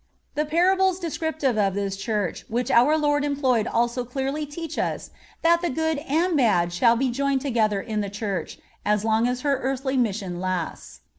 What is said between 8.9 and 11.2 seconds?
long as her earthly mission lasts.